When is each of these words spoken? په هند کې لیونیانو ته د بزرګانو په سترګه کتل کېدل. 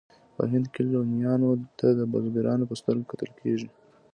په 0.35 0.43
هند 0.51 0.65
کې 0.73 0.81
لیونیانو 0.89 1.49
ته 1.79 1.87
د 1.99 2.01
بزرګانو 2.11 2.69
په 2.69 2.75
سترګه 2.81 3.05
کتل 3.11 3.29
کېدل. 3.39 3.67